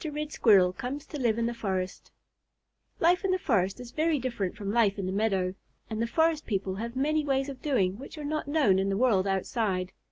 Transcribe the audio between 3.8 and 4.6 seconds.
very different